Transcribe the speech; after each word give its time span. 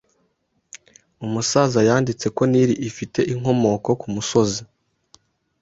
Umusaza 1.25 1.79
yanditse 1.87 2.25
ko 2.35 2.41
Nili 2.51 2.75
ifite 2.89 3.19
inkomoko 3.33 3.89
kumusozi 4.01 4.61